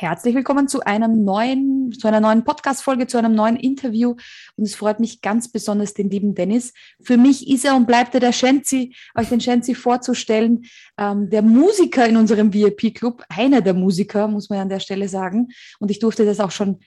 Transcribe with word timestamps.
Herzlich 0.00 0.36
willkommen 0.36 0.68
zu 0.68 0.82
einem 0.82 1.24
neuen, 1.24 1.90
zu 1.90 2.06
einer 2.06 2.20
neuen 2.20 2.44
Podcast-Folge, 2.44 3.08
zu 3.08 3.18
einem 3.18 3.34
neuen 3.34 3.56
Interview. 3.56 4.14
Und 4.54 4.62
es 4.62 4.76
freut 4.76 5.00
mich 5.00 5.22
ganz 5.22 5.50
besonders, 5.50 5.92
den 5.92 6.08
lieben 6.08 6.36
Dennis. 6.36 6.72
Für 7.02 7.16
mich 7.16 7.50
ist 7.50 7.64
er 7.64 7.74
und 7.74 7.88
bleibt 7.88 8.14
er 8.14 8.20
der 8.20 8.30
Shenzi, 8.30 8.94
euch 9.16 9.28
den 9.28 9.40
Shenzi 9.40 9.74
vorzustellen. 9.74 10.66
Ähm, 10.96 11.28
der 11.30 11.42
Musiker 11.42 12.06
in 12.06 12.16
unserem 12.16 12.54
VIP-Club, 12.54 13.24
einer 13.28 13.60
der 13.60 13.74
Musiker, 13.74 14.28
muss 14.28 14.48
man 14.48 14.58
ja 14.58 14.62
an 14.62 14.68
der 14.68 14.78
Stelle 14.78 15.08
sagen. 15.08 15.48
Und 15.80 15.90
ich 15.90 15.98
durfte 15.98 16.24
das 16.24 16.38
auch 16.38 16.52
schon 16.52 16.78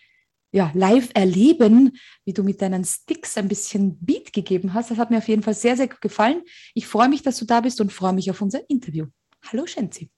ja, 0.54 0.72
live 0.74 1.10
erleben, 1.14 1.98
wie 2.24 2.32
du 2.32 2.44
mit 2.44 2.62
deinen 2.62 2.86
Sticks 2.86 3.36
ein 3.36 3.50
bisschen 3.50 4.00
Beat 4.00 4.32
gegeben 4.32 4.74
hast. 4.74 4.90
Das 4.90 4.98
hat 4.98 5.12
mir 5.12 5.18
auf 5.18 5.28
jeden 5.28 5.44
Fall 5.44 5.54
sehr, 5.54 5.76
sehr 5.76 5.90
gut 5.90 6.00
gefallen. 6.00 6.44
Ich 6.76 6.88
freue 6.88 7.10
mich, 7.10 7.24
dass 7.24 7.38
du 7.40 7.44
da 7.44 7.60
bist 7.60 7.82
und 7.82 7.92
freue 7.92 8.14
mich 8.14 8.32
auf 8.32 8.42
unser 8.42 8.62
Interview. 8.70 9.08
Hallo, 9.52 9.66
Shenzi. 9.66 10.10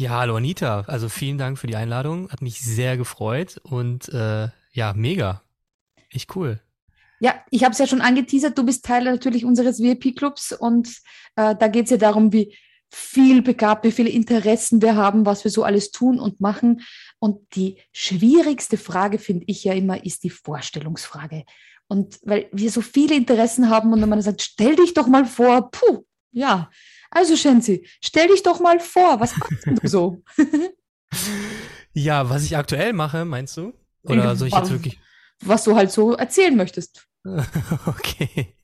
Ja, 0.00 0.12
hallo 0.12 0.36
Anita. 0.36 0.84
Also 0.86 1.10
vielen 1.10 1.36
Dank 1.36 1.58
für 1.58 1.66
die 1.66 1.76
Einladung. 1.76 2.30
Hat 2.30 2.40
mich 2.40 2.58
sehr 2.58 2.96
gefreut 2.96 3.60
und 3.64 4.08
äh, 4.08 4.48
ja, 4.72 4.94
mega. 4.94 5.42
Echt 6.08 6.34
cool. 6.34 6.58
Ja, 7.18 7.34
ich 7.50 7.64
habe 7.64 7.72
es 7.72 7.78
ja 7.80 7.86
schon 7.86 8.00
angeteasert. 8.00 8.56
Du 8.56 8.64
bist 8.64 8.82
Teil 8.82 9.04
natürlich 9.04 9.44
unseres 9.44 9.78
VIP-Clubs 9.78 10.52
und 10.52 10.88
äh, 11.36 11.54
da 11.54 11.68
geht 11.68 11.84
es 11.84 11.90
ja 11.90 11.98
darum, 11.98 12.32
wie 12.32 12.56
viel 12.88 13.42
begabt, 13.42 13.84
wie 13.84 13.92
viele 13.92 14.08
Interessen 14.08 14.80
wir 14.80 14.96
haben, 14.96 15.26
was 15.26 15.44
wir 15.44 15.50
so 15.50 15.64
alles 15.64 15.90
tun 15.90 16.18
und 16.18 16.40
machen. 16.40 16.80
Und 17.18 17.54
die 17.54 17.76
schwierigste 17.92 18.78
Frage, 18.78 19.18
finde 19.18 19.44
ich 19.48 19.64
ja 19.64 19.74
immer, 19.74 20.02
ist 20.02 20.24
die 20.24 20.30
Vorstellungsfrage. 20.30 21.44
Und 21.88 22.18
weil 22.22 22.48
wir 22.52 22.70
so 22.70 22.80
viele 22.80 23.16
Interessen 23.16 23.68
haben 23.68 23.92
und 23.92 24.00
wenn 24.00 24.08
man 24.08 24.22
sagt, 24.22 24.40
stell 24.40 24.76
dich 24.76 24.94
doch 24.94 25.08
mal 25.08 25.26
vor, 25.26 25.70
puh, 25.70 26.04
ja, 26.32 26.70
also 27.10 27.36
Shenzi, 27.36 27.86
stell 28.00 28.28
dich 28.28 28.42
doch 28.42 28.60
mal 28.60 28.78
vor, 28.78 29.20
was 29.20 29.36
machst 29.36 29.66
du 29.66 29.88
so? 29.88 30.22
ja, 31.92 32.30
was 32.30 32.44
ich 32.44 32.56
aktuell 32.56 32.92
mache, 32.92 33.24
meinst 33.24 33.56
du? 33.56 33.74
Oder 34.04 34.36
soll 34.36 34.48
ich 34.48 34.54
jetzt 34.54 34.70
wirklich? 34.70 35.00
Was 35.42 35.64
du 35.64 35.74
halt 35.74 35.90
so 35.90 36.14
erzählen 36.14 36.56
möchtest. 36.56 37.06
okay. 37.86 38.54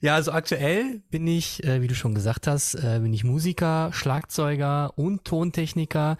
Ja, 0.00 0.14
also 0.14 0.30
aktuell 0.30 1.02
bin 1.10 1.26
ich, 1.26 1.64
äh, 1.64 1.82
wie 1.82 1.88
du 1.88 1.94
schon 1.94 2.14
gesagt 2.14 2.46
hast, 2.46 2.74
äh, 2.74 3.00
bin 3.02 3.12
ich 3.12 3.24
Musiker, 3.24 3.90
Schlagzeuger 3.92 4.96
und 4.96 5.24
Tontechniker. 5.24 6.18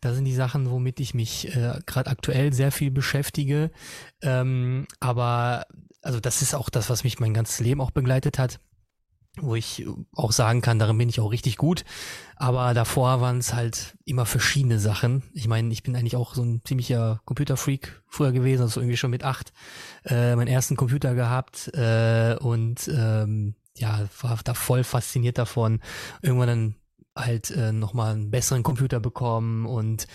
Das 0.00 0.16
sind 0.16 0.24
die 0.24 0.34
Sachen, 0.34 0.70
womit 0.70 0.98
ich 0.98 1.14
mich 1.14 1.54
äh, 1.54 1.78
gerade 1.86 2.10
aktuell 2.10 2.52
sehr 2.52 2.72
viel 2.72 2.90
beschäftige. 2.90 3.70
Ähm, 4.22 4.86
aber 4.98 5.66
also 6.02 6.18
das 6.18 6.42
ist 6.42 6.54
auch 6.54 6.70
das, 6.70 6.90
was 6.90 7.04
mich 7.04 7.20
mein 7.20 7.34
ganzes 7.34 7.60
Leben 7.60 7.80
auch 7.80 7.92
begleitet 7.92 8.38
hat 8.38 8.58
wo 9.38 9.54
ich 9.54 9.86
auch 10.14 10.32
sagen 10.32 10.60
kann, 10.60 10.78
darin 10.78 10.98
bin 10.98 11.08
ich 11.08 11.20
auch 11.20 11.30
richtig 11.30 11.56
gut. 11.56 11.84
Aber 12.36 12.74
davor 12.74 13.20
waren 13.20 13.38
es 13.38 13.54
halt 13.54 13.96
immer 14.04 14.26
verschiedene 14.26 14.78
Sachen. 14.78 15.22
Ich 15.34 15.46
meine, 15.46 15.72
ich 15.72 15.82
bin 15.82 15.94
eigentlich 15.94 16.16
auch 16.16 16.34
so 16.34 16.42
ein 16.42 16.62
ziemlicher 16.64 17.20
Computerfreak 17.26 18.02
früher 18.08 18.32
gewesen, 18.32 18.62
also 18.62 18.80
irgendwie 18.80 18.96
schon 18.96 19.10
mit 19.10 19.24
acht 19.24 19.52
äh, 20.04 20.34
meinen 20.36 20.48
ersten 20.48 20.76
Computer 20.76 21.14
gehabt 21.14 21.68
äh, 21.74 22.36
und 22.40 22.88
ähm, 22.88 23.54
ja, 23.76 24.08
war 24.20 24.38
da 24.42 24.54
voll 24.54 24.84
fasziniert 24.84 25.38
davon. 25.38 25.80
Irgendwann 26.22 26.48
dann 26.48 26.74
halt 27.16 27.50
äh, 27.50 27.72
nochmal 27.72 28.12
einen 28.14 28.30
besseren 28.30 28.62
Computer 28.62 29.00
bekommen 29.00 29.66
und 29.66 30.06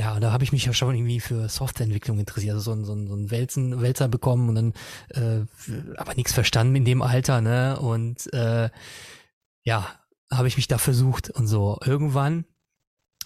ja, 0.00 0.18
da 0.18 0.32
habe 0.32 0.44
ich 0.44 0.52
mich 0.52 0.64
ja 0.64 0.72
schon 0.72 0.94
irgendwie 0.94 1.20
für 1.20 1.46
Softwareentwicklung 1.50 2.18
interessiert, 2.18 2.54
also 2.54 2.72
so 2.72 2.72
ein, 2.72 2.84
so 2.86 2.94
ein, 2.94 3.06
so 3.06 3.14
ein 3.14 3.30
Wälzen, 3.30 3.82
Wälzer 3.82 4.08
bekommen 4.08 4.48
und 4.48 4.54
dann 4.54 4.72
äh, 5.10 5.44
aber 5.98 6.14
nichts 6.14 6.32
verstanden 6.32 6.74
in 6.74 6.86
dem 6.86 7.02
Alter, 7.02 7.42
ne? 7.42 7.78
Und 7.78 8.32
äh, 8.32 8.70
ja, 9.62 9.86
habe 10.32 10.48
ich 10.48 10.56
mich 10.56 10.68
da 10.68 10.78
versucht 10.78 11.28
und 11.28 11.46
so. 11.46 11.78
Irgendwann 11.84 12.46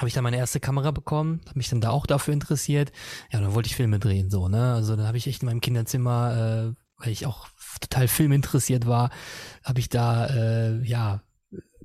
habe 0.01 0.09
ich 0.09 0.15
dann 0.15 0.25
meine 0.25 0.37
erste 0.37 0.59
Kamera 0.59 0.91
bekommen, 0.91 1.43
habe 1.47 1.59
mich 1.61 1.69
dann 1.69 1.81
da 1.81 1.91
auch 1.91 2.07
dafür 2.07 2.35
interessiert. 2.35 2.91
Ja, 3.31 3.41
dann 3.41 3.55
wollte 3.55 3.69
ich 3.69 3.77
Filme 3.77 4.01
drehen, 4.01 4.29
so, 4.29 4.49
ne? 4.49 4.75
Also 4.75 4.97
dann 4.97 5.07
habe 5.07 5.17
ich 5.17 5.29
echt 5.29 5.43
in 5.43 5.47
meinem 5.47 5.61
Kinderzimmer, 5.61 6.75
äh, 6.75 7.03
weil 7.05 7.13
ich 7.13 7.25
auch 7.25 7.47
total 7.81 8.09
filminteressiert 8.09 8.89
war, 8.89 9.11
habe 9.63 9.79
ich 9.79 9.91
da 9.91 10.27
äh, 10.27 10.83
ja 10.85 11.23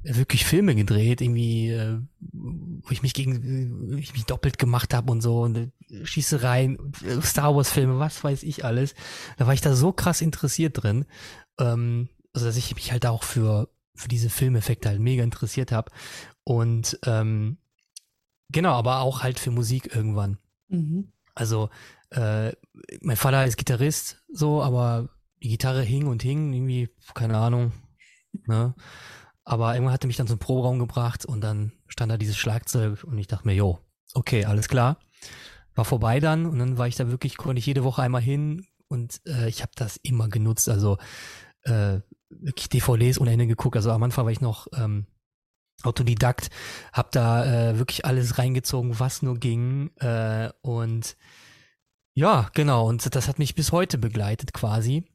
wirklich 0.01 0.45
Filme 0.45 0.75
gedreht, 0.75 1.21
irgendwie, 1.21 1.69
äh, 1.69 1.99
wo 2.89 2.93
ich 2.93 3.03
mich 3.03 3.13
gegen, 3.13 3.97
ich 3.97 4.13
mich 4.13 4.25
doppelt 4.25 4.57
gemacht 4.57 4.95
habe 4.95 5.11
und 5.11 5.21
so 5.21 5.41
und 5.41 5.55
äh, 5.55 6.05
Schießereien, 6.05 6.91
äh, 7.05 7.21
Star 7.21 7.55
Wars 7.55 7.69
Filme, 7.69 7.99
was 7.99 8.23
weiß 8.23 8.41
ich 8.43 8.65
alles. 8.65 8.95
Da 9.37 9.45
war 9.45 9.53
ich 9.53 9.61
da 9.61 9.75
so 9.75 9.91
krass 9.91 10.21
interessiert 10.21 10.81
drin, 10.81 11.05
ähm, 11.59 12.09
also 12.33 12.47
dass 12.47 12.57
ich 12.57 12.73
mich 12.73 12.91
halt 12.91 13.05
auch 13.05 13.23
für 13.23 13.69
für 13.95 14.07
diese 14.07 14.29
Filmeffekte 14.29 14.89
halt 14.89 14.99
mega 14.99 15.23
interessiert 15.23 15.71
habe 15.71 15.91
und 16.43 16.99
ähm, 17.05 17.57
genau, 18.49 18.73
aber 18.73 19.01
auch 19.01 19.21
halt 19.21 19.39
für 19.39 19.51
Musik 19.51 19.93
irgendwann. 19.93 20.39
Mhm. 20.69 21.11
Also 21.35 21.69
äh, 22.09 22.53
mein 23.01 23.17
Vater 23.17 23.45
ist 23.45 23.57
Gitarrist, 23.57 24.23
so, 24.31 24.63
aber 24.63 25.09
die 25.43 25.49
Gitarre 25.49 25.83
hing 25.83 26.07
und 26.07 26.23
hing 26.23 26.53
irgendwie, 26.53 26.89
keine 27.13 27.37
Ahnung. 27.37 27.71
Ne? 28.47 28.73
Aber 29.43 29.73
irgendwann 29.73 29.93
hatte 29.93 30.07
mich 30.07 30.17
dann 30.17 30.27
zum 30.27 30.39
Proberaum 30.39 30.79
gebracht 30.79 31.25
und 31.25 31.41
dann 31.41 31.71
stand 31.89 32.11
da 32.11 32.17
dieses 32.17 32.37
Schlagzeug 32.37 33.03
und 33.03 33.17
ich 33.17 33.27
dachte 33.27 33.47
mir, 33.47 33.55
jo, 33.55 33.79
okay, 34.13 34.45
alles 34.45 34.67
klar. 34.67 34.97
War 35.75 35.85
vorbei 35.85 36.19
dann 36.19 36.45
und 36.45 36.59
dann 36.59 36.77
war 36.77 36.87
ich 36.87 36.95
da 36.95 37.09
wirklich, 37.09 37.37
konnte 37.37 37.59
ich 37.59 37.65
jede 37.65 37.83
Woche 37.83 38.01
einmal 38.01 38.21
hin 38.21 38.65
und 38.87 39.21
äh, 39.27 39.47
ich 39.47 39.61
habe 39.61 39.71
das 39.75 39.97
immer 39.97 40.29
genutzt. 40.29 40.69
Also 40.69 40.97
äh, 41.63 41.99
wirklich 42.29 42.69
DVDs 42.69 43.19
ohne 43.19 43.31
Ende 43.31 43.47
geguckt. 43.47 43.75
Also 43.75 43.91
am 43.91 44.03
Anfang 44.03 44.25
war 44.25 44.31
ich 44.31 44.41
noch 44.41 44.67
ähm, 44.75 45.05
Autodidakt, 45.83 46.49
habe 46.91 47.09
da 47.11 47.45
äh, 47.45 47.77
wirklich 47.77 48.05
alles 48.05 48.37
reingezogen, 48.37 48.99
was 48.99 49.21
nur 49.21 49.37
ging. 49.37 49.91
Äh, 49.97 50.49
und 50.61 51.15
ja, 52.13 52.49
genau, 52.53 52.87
und 52.87 53.15
das 53.15 53.27
hat 53.27 53.39
mich 53.39 53.55
bis 53.55 53.71
heute 53.71 53.97
begleitet 53.97 54.53
quasi. 54.53 55.05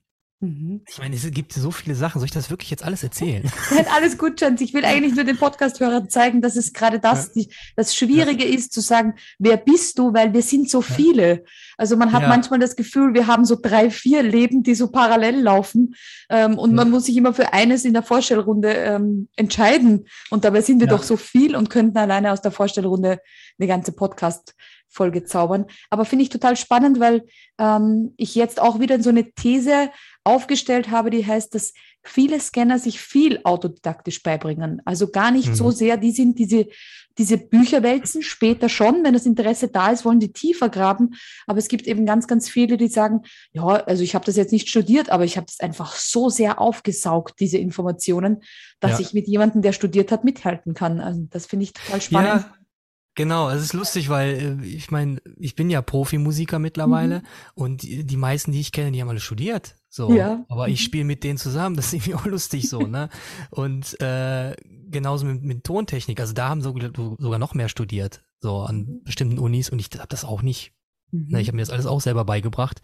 Mhm. 0.44 0.82
Ich 0.88 0.99
meine, 0.99 1.16
es 1.16 1.31
gibt 1.31 1.53
so 1.53 1.71
viele 1.71 1.94
Sachen. 1.94 2.19
Soll 2.19 2.27
ich 2.27 2.32
das 2.32 2.50
wirklich 2.50 2.71
jetzt 2.71 2.84
alles 2.84 3.03
erzählen? 3.03 3.50
Nein, 3.71 3.87
alles 3.94 4.19
gut, 4.19 4.38
Chance. 4.38 4.62
Ich 4.62 4.75
will 4.75 4.84
eigentlich 4.84 5.15
nur 5.15 5.25
den 5.25 5.38
Podcast-Hörern 5.38 6.10
zeigen, 6.10 6.43
dass 6.43 6.56
es 6.56 6.72
gerade 6.72 7.00
das, 7.00 7.27
ja. 7.27 7.32
die, 7.37 7.49
das 7.77 7.97
Schwierige 7.97 8.44
ja. 8.44 8.54
ist, 8.54 8.72
zu 8.72 8.81
sagen, 8.81 9.15
wer 9.38 9.56
bist 9.56 9.99
du? 9.99 10.12
Weil 10.12 10.33
wir 10.33 10.43
sind 10.43 10.69
so 10.69 10.83
viele. 10.83 11.44
Also 11.78 11.97
man 11.97 12.12
hat 12.12 12.22
ja. 12.22 12.28
manchmal 12.28 12.59
das 12.59 12.77
Gefühl, 12.77 13.15
wir 13.15 13.27
haben 13.27 13.44
so 13.44 13.56
drei, 13.60 13.91
vier 13.91 14.22
Leben, 14.22 14.62
die 14.62 14.75
so 14.75 14.88
parallel 14.88 15.41
laufen. 15.41 15.94
Ähm, 16.28 16.59
und 16.59 16.75
man 16.75 16.91
muss 16.91 17.06
sich 17.06 17.16
immer 17.16 17.33
für 17.33 17.53
eines 17.53 17.84
in 17.84 17.94
der 17.94 18.03
Vorstellrunde 18.03 18.69
ähm, 18.69 19.28
entscheiden. 19.37 20.06
Und 20.31 20.44
dabei 20.44 20.60
sind 20.60 20.81
wir 20.81 20.87
doch 20.87 21.03
so 21.03 21.16
viel 21.16 21.56
und 21.56 21.71
könnten 21.71 21.99
alleine 21.99 22.33
aus 22.33 22.43
der 22.43 22.53
Vorstellrunde 22.53 23.21
eine 23.59 23.69
ganze 23.69 23.93
Podcast 23.93 24.54
Folge 24.94 25.25
zaubern. 25.25 25.66
Aber 25.91 26.04
finde 26.04 26.22
ich 26.22 26.28
total 26.28 26.56
spannend, 26.56 27.00
weil 27.00 27.25
ähm, 27.59 28.15
ich 28.16 28.34
jetzt 28.34 28.60
auch 28.60 28.78
wieder 28.78 29.03
so 29.03 29.10
eine 29.10 29.33
These 29.33 29.91
aufgestellt 30.24 30.90
habe, 30.90 31.10
die 31.10 31.26
heißt, 31.26 31.54
dass 31.54 31.74
viele 32.02 32.40
Scanner 32.40 32.78
sich 32.78 33.00
viel 33.00 33.40
autodidaktisch 33.44 34.22
beibringen. 34.22 34.82
Also 34.84 35.08
gar 35.08 35.30
nicht 35.30 35.50
mhm. 35.50 35.54
so 35.54 35.70
sehr, 35.70 35.96
die 35.96 36.12
sind 36.12 36.38
diese, 36.38 36.66
diese 37.18 37.38
Bücherwälzen, 37.38 38.22
später 38.22 38.68
schon, 38.68 39.04
wenn 39.04 39.14
das 39.14 39.26
Interesse 39.26 39.68
da 39.68 39.90
ist, 39.90 40.04
wollen 40.04 40.20
die 40.20 40.32
tiefer 40.32 40.68
graben. 40.68 41.14
Aber 41.46 41.58
es 41.58 41.68
gibt 41.68 41.86
eben 41.86 42.06
ganz, 42.06 42.26
ganz 42.26 42.48
viele, 42.48 42.76
die 42.76 42.88
sagen, 42.88 43.22
ja, 43.52 43.66
also 43.66 44.02
ich 44.02 44.14
habe 44.14 44.24
das 44.24 44.36
jetzt 44.36 44.52
nicht 44.52 44.68
studiert, 44.68 45.10
aber 45.10 45.24
ich 45.24 45.36
habe 45.36 45.46
das 45.46 45.60
einfach 45.60 45.94
so 45.94 46.28
sehr 46.28 46.60
aufgesaugt, 46.60 47.38
diese 47.41 47.58
Informationen, 47.58 48.42
dass 48.80 48.92
ja. 48.92 49.00
ich 49.00 49.14
mit 49.14 49.28
jemandem, 49.28 49.62
der 49.62 49.72
studiert 49.72 50.10
hat, 50.10 50.24
mithalten 50.24 50.74
kann. 50.74 51.00
Also 51.00 51.26
das 51.30 51.46
finde 51.46 51.64
ich 51.64 51.72
total 51.72 52.00
spannend. 52.00 52.44
Ja. 52.44 52.54
Genau, 53.16 53.48
es 53.48 53.62
ist 53.62 53.74
lustig, 53.74 54.08
weil 54.08 54.60
äh, 54.62 54.66
ich 54.66 54.91
meine, 54.91 55.20
ich 55.38 55.54
bin 55.54 55.70
ja 55.70 55.82
Profimusiker 55.82 56.59
mittlerweile 56.59 57.20
mhm. 57.20 57.24
und 57.54 57.82
die, 57.82 58.04
die 58.04 58.16
meisten, 58.16 58.50
die 58.50 58.60
ich 58.60 58.72
kenne, 58.72 58.91
die 58.91 59.00
haben 59.00 59.09
alle 59.09 59.20
studiert. 59.20 59.77
So, 59.94 60.12
ja. 60.12 60.44
aber 60.48 60.66
ich 60.66 60.80
mhm. 60.80 60.84
spiele 60.84 61.04
mit 61.04 61.22
denen 61.22 61.38
zusammen, 61.38 61.76
das 61.76 61.86
ist 61.86 61.92
irgendwie 61.92 62.14
auch 62.16 62.26
lustig 62.26 62.68
so, 62.68 62.80
ne? 62.80 63.08
Und 63.50 64.00
äh, 64.00 64.56
genauso 64.91 65.24
mit, 65.24 65.44
mit 65.44 65.62
Tontechnik, 65.62 66.18
also 66.18 66.32
da 66.32 66.48
haben 66.48 66.62
so, 66.62 66.74
sogar 67.18 67.38
noch 67.38 67.54
mehr 67.54 67.68
studiert, 67.68 68.24
so 68.41 68.62
an 68.62 68.76
mhm. 68.76 69.04
bestimmten 69.04 69.38
Unis 69.38 69.70
und 69.70 69.78
ich 69.78 69.91
habe 69.96 70.08
das 70.08 70.24
auch 70.24 70.42
nicht. 70.42 70.72
Mhm. 71.12 71.28
Ne, 71.28 71.41
ich 71.41 71.46
habe 71.46 71.54
mir 71.54 71.62
das 71.62 71.70
alles 71.70 71.86
auch 71.86 72.00
selber 72.00 72.24
beigebracht. 72.24 72.82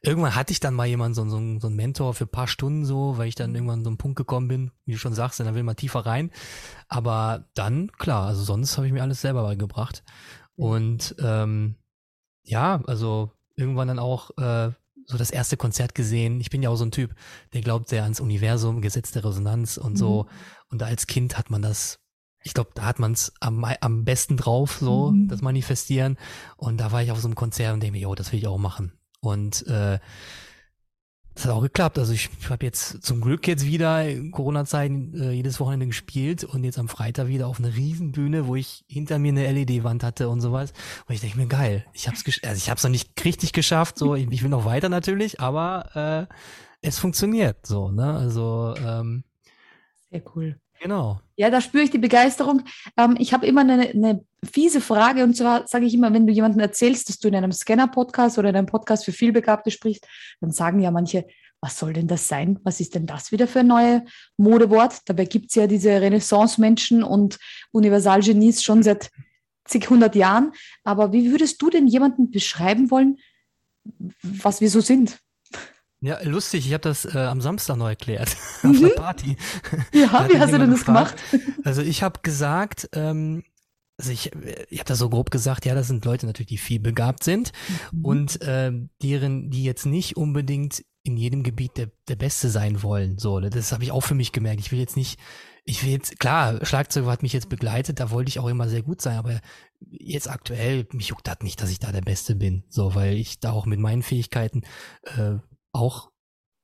Irgendwann 0.00 0.34
hatte 0.34 0.50
ich 0.50 0.60
dann 0.60 0.72
mal 0.72 0.86
jemanden, 0.86 1.14
so, 1.14 1.28
so, 1.28 1.36
so 1.60 1.66
einen 1.66 1.76
Mentor 1.76 2.14
für 2.14 2.24
ein 2.24 2.30
paar 2.30 2.48
Stunden 2.48 2.86
so, 2.86 3.18
weil 3.18 3.28
ich 3.28 3.34
dann 3.34 3.50
mhm. 3.50 3.56
irgendwann 3.56 3.84
so 3.84 3.90
einen 3.90 3.98
Punkt 3.98 4.16
gekommen 4.16 4.48
bin, 4.48 4.70
wie 4.86 4.92
du 4.92 4.98
schon 4.98 5.12
sagst, 5.12 5.38
dann 5.38 5.54
will 5.54 5.62
man 5.62 5.76
tiefer 5.76 6.06
rein. 6.06 6.30
Aber 6.88 7.44
dann, 7.52 7.92
klar, 7.98 8.28
also 8.28 8.42
sonst 8.42 8.78
habe 8.78 8.86
ich 8.86 8.94
mir 8.94 9.02
alles 9.02 9.20
selber 9.20 9.42
beigebracht. 9.42 10.04
Und 10.54 11.16
ähm, 11.18 11.74
ja, 12.44 12.80
also 12.86 13.30
irgendwann 13.56 13.88
dann 13.88 13.98
auch 13.98 14.30
äh, 14.38 14.70
so 15.06 15.16
das 15.16 15.30
erste 15.30 15.56
Konzert 15.56 15.94
gesehen. 15.94 16.40
Ich 16.40 16.50
bin 16.50 16.62
ja 16.62 16.70
auch 16.70 16.76
so 16.76 16.84
ein 16.84 16.90
Typ, 16.90 17.14
der 17.52 17.62
glaubt 17.62 17.88
sehr 17.88 18.02
ans 18.02 18.20
Universum, 18.20 18.82
Gesetz 18.82 19.12
der 19.12 19.24
Resonanz 19.24 19.76
und 19.76 19.92
mhm. 19.92 19.96
so. 19.96 20.26
Und 20.68 20.82
als 20.82 21.06
Kind 21.06 21.38
hat 21.38 21.50
man 21.50 21.62
das, 21.62 22.00
ich 22.42 22.54
glaube, 22.54 22.70
da 22.74 22.84
hat 22.84 22.98
man 22.98 23.12
es 23.12 23.32
am, 23.40 23.64
am 23.64 24.04
besten 24.04 24.36
drauf, 24.36 24.78
so 24.80 25.12
mhm. 25.12 25.28
das 25.28 25.42
Manifestieren. 25.42 26.18
Und 26.56 26.78
da 26.78 26.92
war 26.92 27.02
ich 27.02 27.12
auf 27.12 27.20
so 27.20 27.28
einem 27.28 27.36
Konzert 27.36 27.72
und 27.74 27.80
denke 27.80 27.92
mir, 27.92 28.02
jo, 28.02 28.14
das 28.14 28.32
will 28.32 28.40
ich 28.40 28.48
auch 28.48 28.58
machen. 28.58 28.92
Und 29.20 29.66
äh, 29.66 29.98
das 31.36 31.44
hat 31.44 31.52
auch 31.52 31.60
geklappt. 31.60 31.98
Also 31.98 32.14
ich 32.14 32.30
habe 32.48 32.64
jetzt 32.64 33.04
zum 33.04 33.20
Glück 33.20 33.46
jetzt 33.46 33.66
wieder 33.66 34.06
Corona-Zeiten 34.30 35.20
äh, 35.20 35.30
jedes 35.32 35.60
Wochenende 35.60 35.86
gespielt 35.86 36.44
und 36.44 36.64
jetzt 36.64 36.78
am 36.78 36.88
Freitag 36.88 37.28
wieder 37.28 37.46
auf 37.46 37.58
einer 37.58 37.74
Riesenbühne, 37.74 38.46
wo 38.46 38.56
ich 38.56 38.86
hinter 38.88 39.18
mir 39.18 39.32
eine 39.32 39.52
LED-Wand 39.52 40.02
hatte 40.02 40.30
und 40.30 40.40
sowas. 40.40 40.72
Und 41.06 41.14
ich 41.14 41.20
denke 41.20 41.36
mir, 41.36 41.46
geil, 41.46 41.84
ich 41.92 42.08
hab's 42.08 42.24
also 42.42 42.56
ich 42.56 42.70
hab's 42.70 42.84
noch 42.84 42.90
nicht 42.90 43.22
richtig 43.22 43.52
geschafft, 43.52 43.98
so 43.98 44.14
ich, 44.14 44.32
ich 44.32 44.42
will 44.42 44.48
noch 44.48 44.64
weiter 44.64 44.88
natürlich, 44.88 45.38
aber 45.38 46.28
äh, 46.30 46.34
es 46.80 46.98
funktioniert 46.98 47.66
so, 47.66 47.90
ne? 47.90 48.14
Also 48.14 48.74
ähm, 48.78 49.24
sehr 50.10 50.22
cool. 50.34 50.58
Genau. 50.80 51.20
Ja, 51.36 51.50
da 51.50 51.60
spüre 51.60 51.84
ich 51.84 51.90
die 51.90 51.98
Begeisterung. 51.98 52.62
Ähm, 52.96 53.16
ich 53.18 53.32
habe 53.32 53.46
immer 53.46 53.62
eine, 53.62 53.88
eine 53.88 54.24
fiese 54.44 54.80
Frage 54.80 55.24
und 55.24 55.36
zwar 55.36 55.66
sage 55.66 55.86
ich 55.86 55.94
immer, 55.94 56.12
wenn 56.12 56.26
du 56.26 56.32
jemandem 56.32 56.60
erzählst, 56.60 57.08
dass 57.08 57.18
du 57.18 57.28
in 57.28 57.34
einem 57.34 57.52
Scanner-Podcast 57.52 58.38
oder 58.38 58.50
in 58.50 58.56
einem 58.56 58.66
Podcast 58.66 59.04
für 59.04 59.12
Vielbegabte 59.12 59.70
sprichst, 59.70 60.06
dann 60.40 60.50
sagen 60.52 60.80
ja 60.80 60.90
manche, 60.90 61.26
was 61.60 61.78
soll 61.78 61.92
denn 61.92 62.06
das 62.06 62.28
sein? 62.28 62.58
Was 62.64 62.80
ist 62.80 62.94
denn 62.94 63.06
das 63.06 63.32
wieder 63.32 63.48
für 63.48 63.60
ein 63.60 63.66
neues 63.66 64.02
Modewort? 64.36 65.00
Dabei 65.06 65.24
gibt 65.24 65.50
es 65.50 65.54
ja 65.54 65.66
diese 65.66 66.00
Renaissance-Menschen 66.00 67.02
und 67.02 67.38
Universalgenies 67.72 68.62
schon 68.62 68.82
seit 68.82 69.10
zig 69.64 69.88
hundert 69.88 70.14
Jahren. 70.14 70.52
Aber 70.84 71.12
wie 71.12 71.30
würdest 71.30 71.60
du 71.60 71.70
denn 71.70 71.86
jemanden 71.86 72.30
beschreiben 72.30 72.90
wollen, 72.90 73.18
was 74.22 74.60
wir 74.60 74.70
so 74.70 74.80
sind? 74.80 75.18
Ja, 76.06 76.20
lustig, 76.22 76.68
ich 76.68 76.72
habe 76.72 76.82
das 76.82 77.04
äh, 77.04 77.18
am 77.18 77.40
Samstag 77.40 77.78
neu 77.78 77.88
erklärt, 77.88 78.36
mhm. 78.62 78.70
auf 78.70 78.78
der 78.78 78.88
Party. 78.90 79.36
Ja, 79.92 80.28
wie 80.30 80.38
hast 80.38 80.52
du 80.52 80.58
denn 80.58 80.70
das 80.70 80.84
gemacht? 80.84 81.16
Also 81.64 81.82
ich 81.82 82.04
habe 82.04 82.20
gesagt, 82.22 82.88
ähm, 82.92 83.42
also 83.98 84.12
ich, 84.12 84.30
ich 84.68 84.78
habe 84.78 84.86
da 84.86 84.94
so 84.94 85.08
grob 85.10 85.32
gesagt, 85.32 85.66
ja, 85.66 85.74
das 85.74 85.88
sind 85.88 86.04
Leute 86.04 86.26
natürlich, 86.26 86.46
die 86.46 86.58
viel 86.58 86.78
begabt 86.78 87.24
sind 87.24 87.50
mhm. 87.90 88.04
und 88.04 88.42
äh, 88.42 88.70
deren, 89.02 89.50
die 89.50 89.64
jetzt 89.64 89.84
nicht 89.84 90.16
unbedingt 90.16 90.84
in 91.02 91.16
jedem 91.16 91.42
Gebiet 91.42 91.76
der, 91.76 91.90
der 92.06 92.14
Beste 92.14 92.50
sein 92.50 92.84
wollen. 92.84 93.18
So, 93.18 93.40
ne, 93.40 93.50
das 93.50 93.72
habe 93.72 93.82
ich 93.82 93.90
auch 93.90 94.02
für 94.02 94.14
mich 94.14 94.30
gemerkt. 94.30 94.60
Ich 94.60 94.70
will 94.70 94.78
jetzt 94.78 94.96
nicht, 94.96 95.18
ich 95.64 95.82
will 95.82 95.90
jetzt, 95.90 96.20
klar, 96.20 96.64
Schlagzeug 96.64 97.06
hat 97.06 97.24
mich 97.24 97.32
jetzt 97.32 97.48
begleitet, 97.48 97.98
da 97.98 98.12
wollte 98.12 98.28
ich 98.28 98.38
auch 98.38 98.46
immer 98.46 98.68
sehr 98.68 98.82
gut 98.82 99.02
sein, 99.02 99.18
aber 99.18 99.40
jetzt 99.90 100.30
aktuell, 100.30 100.86
mich 100.92 101.08
juckt 101.08 101.26
das 101.26 101.38
nicht, 101.42 101.60
dass 101.60 101.70
ich 101.70 101.80
da 101.80 101.90
der 101.90 102.00
Beste 102.00 102.36
bin. 102.36 102.62
So, 102.68 102.94
weil 102.94 103.16
ich 103.16 103.40
da 103.40 103.50
auch 103.50 103.66
mit 103.66 103.80
meinen 103.80 104.04
Fähigkeiten 104.04 104.62
äh, 105.16 105.38
auch 105.76 106.10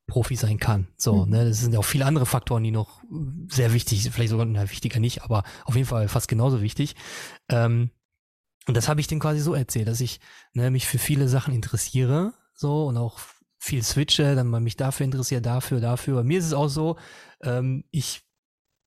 Profi 0.07 0.37
sein 0.37 0.59
kann. 0.59 0.89
So, 0.97 1.25
mhm. 1.25 1.31
ne, 1.31 1.49
das 1.49 1.61
sind 1.61 1.73
ja 1.73 1.79
auch 1.79 1.85
viele 1.85 2.07
andere 2.07 2.27
Faktoren, 2.27 2.65
die 2.65 2.71
noch 2.71 3.03
sehr 3.49 3.73
wichtig 3.73 4.03
sind, 4.03 4.13
vielleicht 4.13 4.31
sogar 4.31 4.47
na, 4.47 4.69
wichtiger 4.71 5.01
nicht, 5.01 5.23
aber 5.23 5.43
auf 5.65 5.77
jeden 5.77 5.89
Fall 5.89 6.09
fast 6.09 6.29
genauso 6.29 6.61
wichtig. 6.61 6.97
Ähm, 7.49 7.91
und 8.67 8.77
das 8.77 8.89
habe 8.89 9.01
ich 9.01 9.07
denen 9.07 9.21
quasi 9.21 9.41
so 9.41 9.55
erzählt, 9.55 9.89
dass 9.89 10.01
ich 10.01 10.21
ne, 10.53 10.71
mich 10.71 10.87
für 10.87 10.99
viele 10.99 11.29
Sachen 11.29 11.55
interessiere, 11.55 12.35
so 12.55 12.87
und 12.87 12.97
auch 12.97 13.19
viel 13.59 13.83
switche, 13.83 14.35
dann 14.35 14.49
mal 14.49 14.61
mich 14.61 14.77
dafür 14.77 15.05
interessiert, 15.05 15.47
dafür, 15.47 15.81
dafür. 15.81 16.17
Bei 16.17 16.25
mir 16.25 16.39
ist 16.39 16.47
es 16.47 16.53
auch 16.53 16.69
so, 16.69 16.99
ähm, 17.43 17.85
ich 17.91 18.23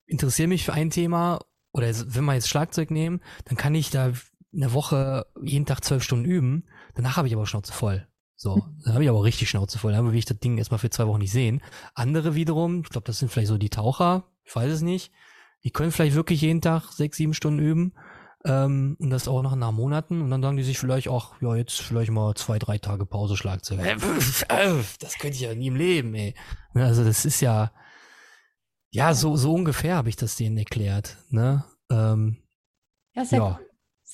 interessiere 0.06 0.48
mich 0.48 0.66
für 0.66 0.74
ein 0.74 0.90
Thema 0.90 1.40
oder 1.72 1.88
wenn 1.88 2.26
wir 2.26 2.34
jetzt 2.34 2.50
Schlagzeug 2.50 2.92
nehmen, 2.92 3.22
dann 3.46 3.58
kann 3.58 3.74
ich 3.74 3.90
da 3.90 4.14
eine 4.54 4.74
Woche 4.74 5.26
jeden 5.42 5.66
Tag 5.66 5.84
zwölf 5.84 6.04
Stunden 6.04 6.26
üben. 6.26 6.68
Danach 6.94 7.18
habe 7.18 7.28
ich 7.28 7.34
aber 7.34 7.46
Schnauze 7.46 7.74
voll. 7.74 8.08
So, 8.36 8.66
dann 8.84 8.94
habe 8.94 9.04
ich 9.04 9.10
aber 9.10 9.24
richtig 9.24 9.50
Schnauze 9.50 9.80
voll. 9.80 9.94
Dann 9.94 10.06
will 10.06 10.18
ich 10.18 10.26
das 10.26 10.40
Ding 10.40 10.58
erstmal 10.58 10.80
für 10.80 10.90
zwei 10.90 11.08
Wochen 11.08 11.22
nicht 11.22 11.32
sehen. 11.32 11.62
Andere 11.94 12.36
wiederum, 12.36 12.82
ich 12.82 12.90
glaube, 12.90 13.06
das 13.06 13.20
sind 13.20 13.32
vielleicht 13.32 13.48
so 13.48 13.58
die 13.58 13.70
Taucher, 13.70 14.26
ich 14.44 14.56
weiß 14.56 14.72
es 14.72 14.82
nicht, 14.82 15.12
die 15.64 15.72
können 15.72 15.92
vielleicht 15.92 16.16
wirklich 16.16 16.42
jeden 16.42 16.62
Tag 16.62 16.92
sechs, 16.92 17.18
sieben 17.18 17.34
Stunden 17.34 17.60
üben. 17.60 17.94
Ähm, 18.46 18.96
und 19.00 19.10
das 19.10 19.28
auch 19.28 19.42
noch 19.42 19.56
nach 19.56 19.72
Monaten. 19.72 20.22
Und 20.22 20.30
dann 20.30 20.42
sagen 20.44 20.58
die 20.58 20.64
sich 20.64 20.78
vielleicht 20.78 21.08
auch, 21.08 21.42
ja, 21.42 21.56
jetzt 21.56 21.82
vielleicht 21.82 22.12
mal 22.12 22.36
zwei, 22.36 22.60
drei 22.60 22.78
Tage 22.78 23.06
Pause 23.08 23.36
Schlagzeug. 23.36 23.80
Das 25.00 25.18
könnte 25.18 25.36
ich 25.36 25.42
ja 25.42 25.56
nie 25.56 25.68
im 25.68 25.76
Leben, 25.76 26.14
ey. 26.14 26.36
Also 26.76 27.04
das 27.04 27.26
ist 27.26 27.42
ja, 27.42 27.72
ja, 28.92 29.16
so, 29.16 29.36
so 29.36 29.54
ungefähr 29.54 29.96
habe 29.96 30.10
ich 30.10 30.16
das 30.16 30.36
denen 30.36 30.58
erklärt. 30.58 31.18
Ne? 31.30 31.66
Ähm, 31.90 32.38
ja, 33.16 33.26
sehr 33.26 33.40
ja. 33.40 33.60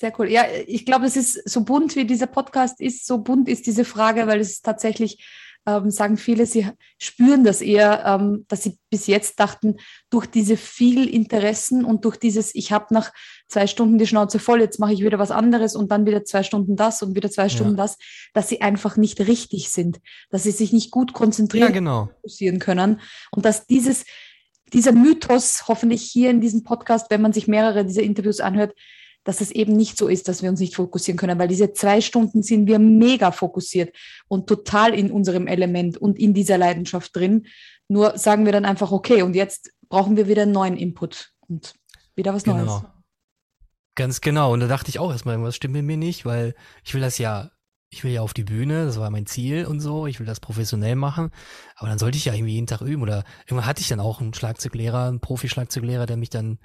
Sehr 0.02 0.12
cool. 0.18 0.28
Ja, 0.28 0.46
ich 0.66 0.84
glaube, 0.84 1.06
es 1.06 1.16
ist 1.16 1.48
so 1.48 1.62
bunt, 1.62 1.94
wie 1.94 2.04
dieser 2.04 2.26
Podcast 2.26 2.80
ist, 2.80 3.06
so 3.06 3.18
bunt 3.18 3.48
ist 3.48 3.68
diese 3.68 3.84
Frage, 3.84 4.26
weil 4.26 4.40
es 4.40 4.60
tatsächlich, 4.60 5.24
ähm, 5.64 5.92
sagen 5.92 6.16
viele, 6.16 6.44
sie 6.44 6.66
spüren 6.98 7.44
das 7.44 7.60
eher, 7.60 8.04
ähm, 8.04 8.44
dass 8.48 8.64
sie 8.64 8.80
bis 8.90 9.06
jetzt 9.06 9.38
dachten, 9.38 9.76
durch 10.10 10.26
diese 10.26 10.56
viel 10.56 11.08
Interessen 11.08 11.84
und 11.84 12.04
durch 12.04 12.16
dieses, 12.16 12.52
ich 12.56 12.72
habe 12.72 12.92
nach 12.92 13.12
zwei 13.46 13.68
Stunden 13.68 13.96
die 13.96 14.08
Schnauze 14.08 14.40
voll, 14.40 14.60
jetzt 14.60 14.80
mache 14.80 14.92
ich 14.92 15.04
wieder 15.04 15.20
was 15.20 15.30
anderes 15.30 15.76
und 15.76 15.92
dann 15.92 16.04
wieder 16.04 16.24
zwei 16.24 16.42
Stunden 16.42 16.74
das 16.74 17.00
und 17.04 17.14
wieder 17.14 17.30
zwei 17.30 17.48
Stunden 17.48 17.76
ja. 17.76 17.84
das, 17.84 17.96
dass 18.34 18.48
sie 18.48 18.60
einfach 18.60 18.96
nicht 18.96 19.20
richtig 19.20 19.70
sind, 19.70 20.00
dass 20.30 20.42
sie 20.42 20.50
sich 20.50 20.72
nicht 20.72 20.90
gut 20.90 21.12
konzentrieren, 21.12 21.68
ja, 21.68 21.72
genau. 21.72 22.10
fokussieren 22.16 22.58
können 22.58 23.00
und 23.30 23.44
dass 23.44 23.68
dieses, 23.68 24.04
dieser 24.72 24.90
Mythos 24.90 25.68
hoffentlich 25.68 26.02
hier 26.02 26.30
in 26.30 26.40
diesem 26.40 26.64
Podcast, 26.64 27.06
wenn 27.10 27.22
man 27.22 27.32
sich 27.32 27.46
mehrere 27.46 27.84
dieser 27.84 28.02
Interviews 28.02 28.40
anhört, 28.40 28.74
dass 29.24 29.40
es 29.40 29.50
eben 29.50 29.76
nicht 29.76 29.96
so 29.96 30.08
ist, 30.08 30.28
dass 30.28 30.42
wir 30.42 30.50
uns 30.50 30.60
nicht 30.60 30.76
fokussieren 30.76 31.18
können, 31.18 31.38
weil 31.38 31.48
diese 31.48 31.72
zwei 31.72 32.00
Stunden 32.00 32.42
sind 32.42 32.66
wir 32.66 32.78
mega 32.78 33.30
fokussiert 33.30 33.94
und 34.28 34.46
total 34.46 34.94
in 34.94 35.10
unserem 35.10 35.46
Element 35.46 35.96
und 35.96 36.18
in 36.18 36.34
dieser 36.34 36.58
Leidenschaft 36.58 37.14
drin. 37.14 37.46
Nur 37.88 38.18
sagen 38.18 38.44
wir 38.44 38.52
dann 38.52 38.64
einfach, 38.64 38.90
okay, 38.90 39.22
und 39.22 39.34
jetzt 39.34 39.72
brauchen 39.88 40.16
wir 40.16 40.28
wieder 40.28 40.42
einen 40.42 40.52
neuen 40.52 40.76
Input 40.76 41.32
und 41.48 41.74
wieder 42.16 42.34
was 42.34 42.44
genau. 42.44 42.64
Neues. 42.64 42.82
Ganz 43.94 44.20
genau. 44.20 44.52
Und 44.52 44.60
da 44.60 44.66
dachte 44.66 44.88
ich 44.88 44.98
auch 44.98 45.12
erstmal, 45.12 45.40
was 45.42 45.56
stimmt 45.56 45.74
mit 45.74 45.84
mir 45.84 45.98
nicht, 45.98 46.24
weil 46.24 46.54
ich 46.82 46.94
will 46.94 47.02
das 47.02 47.18
ja 47.18 47.50
ich 47.92 48.04
will 48.04 48.12
ja 48.12 48.22
auf 48.22 48.32
die 48.32 48.44
Bühne, 48.44 48.86
das 48.86 48.98
war 48.98 49.10
mein 49.10 49.26
Ziel 49.26 49.66
und 49.66 49.80
so, 49.80 50.06
ich 50.06 50.18
will 50.18 50.26
das 50.26 50.40
professionell 50.40 50.96
machen, 50.96 51.30
aber 51.76 51.90
dann 51.90 51.98
sollte 51.98 52.16
ich 52.16 52.24
ja 52.24 52.32
irgendwie 52.32 52.54
jeden 52.54 52.66
Tag 52.66 52.80
üben. 52.80 53.02
Oder 53.02 53.22
irgendwann 53.44 53.66
hatte 53.66 53.82
ich 53.82 53.88
dann 53.88 54.00
auch 54.00 54.22
einen 54.22 54.32
Schlagzeuglehrer, 54.32 55.08
einen 55.08 55.20
Profi-Schlagzeuglehrer, 55.20 56.06
der 56.06 56.16
mich 56.16 56.30
dann 56.30 56.58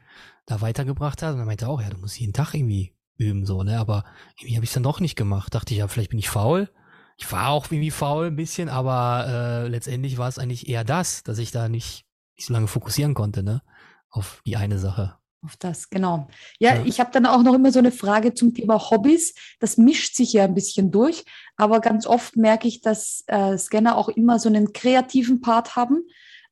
da 0.45 0.61
weitergebracht 0.61 1.21
hat. 1.21 1.33
Und 1.33 1.39
er 1.39 1.45
meinte 1.45 1.67
auch, 1.67 1.81
ja, 1.81 1.89
du 1.89 1.97
musst 1.97 2.17
jeden 2.17 2.31
Tag 2.31 2.53
irgendwie 2.53 2.95
üben, 3.17 3.45
so, 3.45 3.61
ne, 3.63 3.77
aber 3.77 4.05
irgendwie 4.37 4.55
habe 4.55 4.63
ich 4.63 4.69
es 4.69 4.73
dann 4.75 4.83
doch 4.83 5.01
nicht 5.01 5.17
gemacht, 5.17 5.53
dachte 5.53 5.73
ich, 5.73 5.79
ja, 5.79 5.87
vielleicht 5.89 6.11
bin 6.11 6.19
ich 6.19 6.29
faul, 6.29 6.69
ich 7.17 7.29
war 7.31 7.49
auch 7.49 7.65
irgendwie 7.69 7.91
faul 7.91 8.27
ein 8.27 8.35
bisschen, 8.35 8.69
aber 8.69 9.25
äh, 9.27 9.67
letztendlich 9.67 10.17
war 10.17 10.29
es 10.29 10.39
eigentlich 10.39 10.69
eher 10.69 10.83
das, 10.83 11.23
dass 11.23 11.39
ich 11.39 11.51
da 11.51 11.67
nicht, 11.67 12.05
nicht 12.35 12.47
so 12.47 12.53
lange 12.53 12.67
fokussieren 12.67 13.15
konnte, 13.15 13.43
ne, 13.43 13.63
auf 14.09 14.41
die 14.45 14.55
eine 14.55 14.79
Sache. 14.79 15.17
Auf 15.43 15.55
das, 15.57 15.89
genau. 15.89 16.27
Ja, 16.59 16.75
ja. 16.75 16.85
ich 16.85 16.99
habe 16.99 17.11
dann 17.11 17.27
auch 17.27 17.43
noch 17.43 17.53
immer 17.53 17.71
so 17.71 17.79
eine 17.79 17.91
Frage 17.91 18.33
zum 18.33 18.53
Thema 18.55 18.89
Hobbys. 18.89 19.35
Das 19.59 19.77
mischt 19.77 20.15
sich 20.15 20.33
ja 20.33 20.43
ein 20.43 20.55
bisschen 20.55 20.91
durch, 20.91 21.25
aber 21.57 21.79
ganz 21.79 22.07
oft 22.07 22.35
merke 22.35 22.67
ich, 22.67 22.81
dass 22.81 23.23
äh, 23.27 23.57
Scanner 23.57 23.97
auch 23.97 24.09
immer 24.09 24.39
so 24.39 24.49
einen 24.49 24.73
kreativen 24.73 25.39
Part 25.39 25.75
haben, 25.75 26.03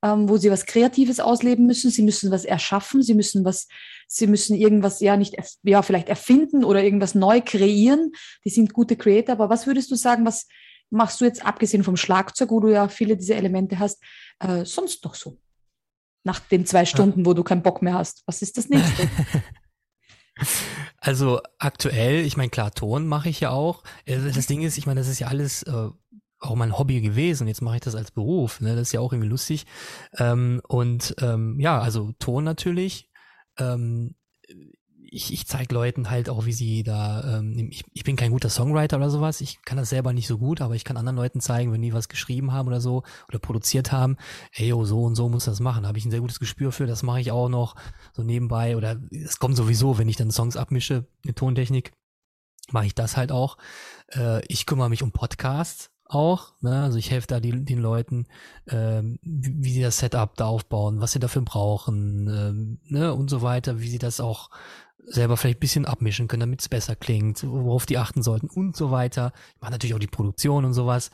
ähm, 0.04 0.30
wo 0.30 0.38
sie 0.38 0.52
was 0.52 0.68
Kreatives 0.68 1.20
ausleben 1.20 1.66
müssen. 1.66 1.90
Sie 1.90 2.04
müssen 2.04 2.30
was 2.30 2.46
erschaffen, 2.46 3.02
sie 3.02 3.16
müssen 3.16 3.44
was, 3.44 3.68
sie 4.08 4.28
müssen 4.28 4.56
irgendwas 4.56 5.00
ja 5.00 5.18
nicht, 5.18 5.36
ja, 5.64 5.82
vielleicht 5.82 6.08
erfinden 6.08 6.64
oder 6.64 6.84
irgendwas 6.84 7.16
neu 7.16 7.42
kreieren. 7.42 8.12
Die 8.44 8.50
sind 8.52 8.72
gute 8.72 8.96
Creator. 8.96 9.34
Aber 9.34 9.50
was 9.50 9.66
würdest 9.66 9.90
du 9.90 9.96
sagen, 9.96 10.28
was 10.28 10.48
machst 10.92 11.20
du 11.22 11.26
jetzt 11.26 11.44
abgesehen 11.44 11.84
vom 11.84 11.98
Schlagzeug, 11.98 12.52
wo 12.52 12.60
du 12.60 12.72
ja 12.72 12.88
viele 12.88 13.18
dieser 13.18 13.36
Elemente 13.36 13.80
hast, 13.80 14.04
äh, 14.40 14.64
sonst 14.64 15.04
noch 15.04 15.16
so? 15.16 15.40
Nach 16.26 16.40
den 16.40 16.66
zwei 16.66 16.86
Stunden, 16.86 17.26
wo 17.26 17.34
du 17.34 17.44
keinen 17.44 17.64
Bock 17.64 17.82
mehr 17.82 17.94
hast? 17.94 18.24
Was 18.26 18.42
ist 18.42 18.58
das 18.58 18.70
nächste? 18.70 19.08
Also 21.00 21.40
aktuell, 21.60 22.26
ich 22.26 22.36
meine, 22.36 22.50
klar, 22.50 22.74
Ton 22.74 23.08
mache 23.08 23.30
ich 23.30 23.40
ja 23.40 23.52
auch. 23.52 23.84
Äh, 24.06 24.18
das 24.34 24.48
Ding 24.48 24.64
ist, 24.64 24.78
ich 24.78 24.86
meine, 24.86 25.00
das 25.00 25.08
ist 25.08 25.20
ja 25.20 25.28
alles 25.28 25.64
äh, 25.64 25.90
auch 26.40 26.56
mein 26.56 26.78
Hobby 26.78 27.02
gewesen. 27.02 27.48
Jetzt 27.48 27.62
mache 27.62 27.76
ich 27.76 27.82
das 27.82 27.96
als 27.96 28.12
Beruf. 28.12 28.60
Ne? 28.60 28.72
Das 28.76 28.88
ist 28.88 28.92
ja 28.92 29.00
auch 29.00 29.14
irgendwie 29.14 29.30
lustig. 29.30 29.66
Ähm, 30.18 30.62
und 30.68 31.16
ähm, 31.22 31.60
ja, 31.60 31.80
also 31.80 32.12
Ton 32.20 32.44
natürlich. 32.44 33.10
Ähm, 33.58 34.16
ich, 35.12 35.34
ich 35.34 35.48
zeige 35.48 35.74
Leuten 35.74 36.10
halt 36.10 36.30
auch, 36.30 36.46
wie 36.46 36.54
sie 36.54 36.84
da, 36.84 37.38
ähm, 37.38 37.70
ich, 37.70 37.84
ich 37.94 38.04
bin 38.04 38.16
kein 38.16 38.32
guter 38.32 38.50
Songwriter 38.50 38.98
oder 38.98 39.10
sowas, 39.10 39.42
ich 39.42 39.62
kann 39.64 39.78
das 39.78 39.90
selber 39.90 40.14
nicht 40.14 40.28
so 40.28 40.38
gut, 40.38 40.62
aber 40.62 40.76
ich 40.76 40.84
kann 40.84 40.98
anderen 40.98 41.16
Leuten 41.16 41.40
zeigen, 41.40 41.72
wenn 41.72 41.82
die 41.82 41.94
was 41.94 42.10
geschrieben 42.10 42.52
haben 42.52 42.68
oder 42.68 42.82
so 42.82 43.04
oder 43.28 43.40
produziert 43.40 43.92
haben, 43.92 44.18
ey, 44.54 44.68
yo, 44.68 44.86
so 44.86 45.04
und 45.04 45.16
so 45.16 45.30
muss 45.30 45.46
das 45.46 45.60
machen. 45.60 45.84
Da 45.84 45.90
habe 45.90 45.98
ich 45.98 46.06
ein 46.06 46.12
sehr 46.12 46.22
gutes 46.22 46.40
Gespür 46.40 46.72
für, 46.72 46.88
das 46.88 47.04
mache 47.04 47.22
ich 47.22 47.32
auch 47.32 47.50
noch 47.50 47.76
so 48.14 48.24
nebenbei 48.24 48.78
oder 48.78 49.02
es 49.12 49.40
kommt 49.40 49.56
sowieso, 49.56 49.98
wenn 49.98 50.10
ich 50.10 50.18
dann 50.18 50.32
Songs 50.32 50.58
abmische, 50.58 51.06
eine 51.24 51.36
Tontechnik, 51.36 51.92
mache 52.72 52.88
ich 52.88 52.96
das 52.96 53.18
halt 53.18 53.32
auch. 53.32 53.58
Äh, 54.14 54.46
ich 54.48 54.66
kümmere 54.66 54.90
mich 54.90 55.04
um 55.04 55.12
Podcasts, 55.12 55.92
auch. 56.08 56.54
Ne? 56.62 56.84
Also 56.84 56.98
ich 56.98 57.12
helfe 57.12 57.28
da 57.28 57.40
die, 57.40 57.66
den 57.66 57.80
Leuten, 57.80 58.28
ähm, 58.68 59.20
wie, 59.24 59.64
wie, 59.64 59.74
sie 59.74 59.82
das 59.82 59.98
Setup 59.98 60.36
da 60.36 60.46
aufbauen, 60.46 61.02
was 61.02 61.12
sie 61.12 61.20
dafür 61.20 61.42
brauchen 61.42 62.28
ähm, 62.28 62.80
ne? 62.84 63.14
und 63.14 63.30
so 63.30 63.42
weiter, 63.42 63.80
wie 63.80 63.90
sie 63.90 63.98
das 63.98 64.20
auch 64.20 64.50
selber 65.08 65.38
vielleicht 65.38 65.58
ein 65.58 65.60
bisschen 65.60 65.86
abmischen 65.86 66.28
können, 66.28 66.42
damit 66.42 66.62
es 66.62 66.70
besser 66.70 66.96
klingt, 66.96 67.44
worauf 67.44 67.86
die 67.86 67.98
achten 67.98 68.24
sollten 68.24 68.50
und 68.50 68.76
so 68.76 68.92
weiter. 68.92 69.34
Ich 69.56 69.62
mache 69.62 69.72
natürlich 69.72 69.94
auch 69.94 70.00
die 70.00 70.08
Produktion 70.08 70.66
und 70.66 70.74
sowas. 70.74 71.12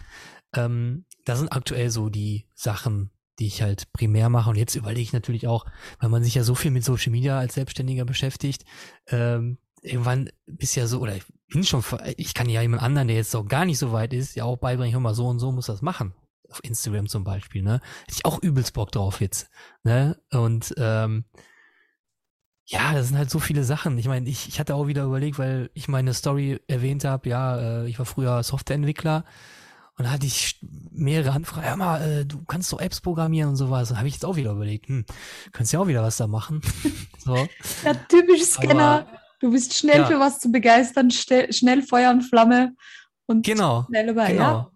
Ähm, 0.53 1.05
das 1.25 1.39
sind 1.39 1.51
aktuell 1.51 1.89
so 1.89 2.09
die 2.09 2.47
Sachen, 2.55 3.11
die 3.39 3.47
ich 3.47 3.61
halt 3.61 3.91
primär 3.93 4.29
mache. 4.29 4.49
Und 4.49 4.55
jetzt 4.55 4.75
überlege 4.75 5.01
ich 5.01 5.13
natürlich 5.13 5.47
auch, 5.47 5.65
weil 5.99 6.09
man 6.09 6.23
sich 6.23 6.35
ja 6.35 6.43
so 6.43 6.55
viel 6.55 6.71
mit 6.71 6.83
Social 6.83 7.11
Media 7.11 7.39
als 7.39 7.55
Selbstständiger 7.55 8.05
beschäftigt, 8.05 8.65
ähm, 9.07 9.57
irgendwann 9.81 10.29
bist 10.45 10.75
ja 10.75 10.85
so, 10.87 10.99
oder 10.99 11.15
ich 11.15 11.23
bin 11.47 11.63
schon, 11.63 11.83
ich 12.17 12.33
kann 12.33 12.49
ja 12.49 12.61
jemand 12.61 12.83
anderen, 12.83 13.07
der 13.07 13.17
jetzt 13.17 13.35
auch 13.35 13.47
gar 13.47 13.65
nicht 13.65 13.79
so 13.79 13.91
weit 13.91 14.13
ist, 14.13 14.35
ja 14.35 14.43
auch 14.43 14.57
beibringen, 14.57 14.93
hör 14.93 14.99
mal, 14.99 15.15
so 15.15 15.27
und 15.27 15.39
so 15.39 15.51
muss 15.51 15.65
das 15.65 15.81
machen. 15.81 16.13
auf 16.51 16.63
Instagram 16.63 17.07
zum 17.07 17.23
Beispiel, 17.23 17.63
ne? 17.63 17.81
Hätte 18.01 18.13
ich 18.17 18.25
auch 18.25 18.41
übelst 18.41 18.73
Bock 18.73 18.91
drauf 18.91 19.21
jetzt, 19.21 19.49
ne? 19.83 20.21
Und 20.31 20.73
ähm, 20.77 21.25
ja, 22.71 22.93
das 22.93 23.09
sind 23.09 23.17
halt 23.17 23.29
so 23.29 23.39
viele 23.39 23.65
Sachen. 23.65 23.97
Ich 23.97 24.07
meine, 24.07 24.29
ich, 24.29 24.47
ich 24.47 24.59
hatte 24.59 24.75
auch 24.75 24.87
wieder 24.87 25.03
überlegt, 25.03 25.37
weil 25.37 25.69
ich 25.73 25.89
meine 25.89 26.13
Story 26.13 26.61
erwähnt 26.67 27.03
habe, 27.03 27.27
ja, 27.27 27.57
äh, 27.57 27.87
ich 27.89 27.99
war 27.99 28.05
früher 28.05 28.41
Softwareentwickler 28.43 29.25
und 29.97 30.05
da 30.05 30.11
hatte 30.11 30.25
ich 30.25 30.57
mehrere 30.89 31.33
Anfragen, 31.33 31.67
ja 31.67 31.75
mal, 31.75 32.01
äh, 32.01 32.25
du 32.25 32.45
kannst 32.45 32.71
doch 32.71 32.79
Apps 32.79 33.01
programmieren 33.01 33.49
und 33.49 33.55
sowas. 33.57 33.91
Und 33.91 33.97
habe 33.97 34.07
ich 34.07 34.13
jetzt 34.13 34.23
auch 34.25 34.37
wieder 34.37 34.51
überlegt, 34.51 34.87
hm, 34.87 35.05
könntest 35.51 35.73
ja 35.73 35.81
auch 35.81 35.87
wieder 35.87 36.01
was 36.01 36.15
da 36.15 36.27
machen. 36.27 36.61
so. 37.19 37.35
Ja, 37.83 37.93
typisch 38.07 38.41
Scanner. 38.43 38.83
Aber, 38.83 39.07
du 39.41 39.51
bist 39.51 39.73
schnell 39.73 39.99
ja. 39.99 40.05
für 40.05 40.19
was 40.19 40.39
zu 40.39 40.49
begeistern, 40.49 41.11
schnell 41.11 41.83
Feuer 41.83 42.11
und 42.11 42.21
Flamme 42.21 42.73
und 43.25 43.45
genau, 43.45 43.83
schnell 43.89 44.07
dabei. 44.07 44.31
Genau. 44.31 44.43
Ja, 44.43 44.71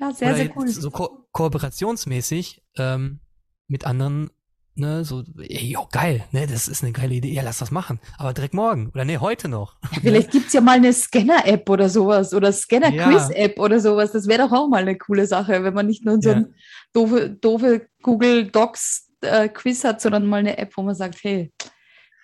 ja 0.00 0.12
sehr, 0.12 0.28
Oder 0.28 0.36
sehr 0.36 0.56
cool. 0.56 0.68
So 0.68 0.90
ko 0.90 1.28
kooperationsmäßig 1.32 2.62
ähm, 2.76 3.20
mit 3.68 3.86
anderen 3.86 4.30
ne, 4.78 5.04
so, 5.04 5.22
ey, 5.38 5.72
jo, 5.72 5.86
geil, 5.90 6.24
ne, 6.32 6.46
das 6.46 6.68
ist 6.68 6.82
eine 6.82 6.92
geile 6.92 7.14
Idee, 7.14 7.32
ja, 7.32 7.42
lass 7.42 7.58
das 7.58 7.70
machen. 7.70 8.00
Aber 8.16 8.32
direkt 8.32 8.54
morgen 8.54 8.90
oder 8.94 9.04
nee, 9.04 9.18
heute 9.18 9.48
noch. 9.48 9.76
Ja, 9.92 10.00
vielleicht 10.02 10.30
gibt's 10.30 10.52
ja 10.52 10.60
mal 10.60 10.76
eine 10.76 10.92
Scanner-App 10.92 11.68
oder 11.68 11.88
sowas 11.88 12.32
oder 12.34 12.52
Scanner-Quiz-App 12.52 13.56
ja. 13.56 13.62
oder 13.62 13.80
sowas. 13.80 14.12
Das 14.12 14.26
wäre 14.28 14.46
doch 14.46 14.52
auch 14.52 14.68
mal 14.68 14.82
eine 14.82 14.96
coole 14.96 15.26
Sache, 15.26 15.64
wenn 15.64 15.74
man 15.74 15.86
nicht 15.86 16.04
nur 16.04 16.20
so 16.20 16.30
ja. 16.30 16.36
ein 16.36 16.54
doofe, 16.92 17.30
doofe 17.30 17.88
Google 18.02 18.50
Docs 18.50 19.08
äh, 19.20 19.48
Quiz 19.48 19.84
hat, 19.84 20.00
sondern 20.00 20.26
mal 20.26 20.38
eine 20.38 20.58
App, 20.58 20.76
wo 20.76 20.82
man 20.82 20.94
sagt, 20.94 21.18
hey, 21.22 21.52